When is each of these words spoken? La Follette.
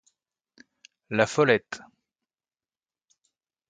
La 1.11 1.27
Follette. 1.27 1.79